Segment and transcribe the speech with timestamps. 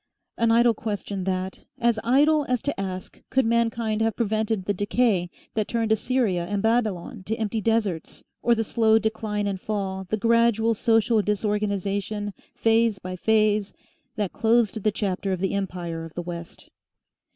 [0.35, 5.29] An idle question that, as idle as to ask could mankind have prevented the decay
[5.53, 10.17] that turned Assyria and Babylon to empty deserts or the slow decline and fall, the
[10.17, 13.75] gradual social disorganisation, phase by phase,
[14.15, 16.69] that closed the chapter of the Empire of the West!